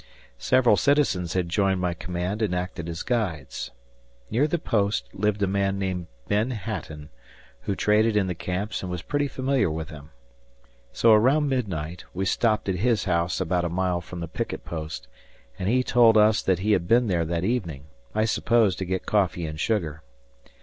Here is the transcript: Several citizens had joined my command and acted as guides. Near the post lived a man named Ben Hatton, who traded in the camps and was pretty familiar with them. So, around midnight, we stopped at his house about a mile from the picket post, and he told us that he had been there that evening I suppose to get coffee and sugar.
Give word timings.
Several 0.39 0.77
citizens 0.77 1.33
had 1.33 1.47
joined 1.47 1.79
my 1.79 1.93
command 1.93 2.41
and 2.41 2.55
acted 2.55 2.89
as 2.89 3.03
guides. 3.03 3.69
Near 4.31 4.47
the 4.47 4.57
post 4.57 5.07
lived 5.13 5.43
a 5.43 5.47
man 5.47 5.77
named 5.77 6.07
Ben 6.27 6.49
Hatton, 6.49 7.09
who 7.65 7.75
traded 7.75 8.15
in 8.17 8.25
the 8.25 8.33
camps 8.33 8.81
and 8.81 8.89
was 8.89 9.03
pretty 9.03 9.27
familiar 9.27 9.69
with 9.69 9.89
them. 9.89 10.09
So, 10.91 11.11
around 11.13 11.49
midnight, 11.49 12.05
we 12.15 12.25
stopped 12.25 12.67
at 12.67 12.77
his 12.77 13.03
house 13.03 13.39
about 13.39 13.63
a 13.63 13.69
mile 13.69 14.01
from 14.01 14.21
the 14.21 14.27
picket 14.27 14.65
post, 14.65 15.07
and 15.59 15.69
he 15.69 15.83
told 15.83 16.17
us 16.17 16.41
that 16.41 16.57
he 16.57 16.71
had 16.71 16.87
been 16.87 17.05
there 17.05 17.23
that 17.25 17.43
evening 17.43 17.83
I 18.15 18.25
suppose 18.25 18.75
to 18.77 18.85
get 18.85 19.05
coffee 19.05 19.45
and 19.45 19.59
sugar. 19.59 20.01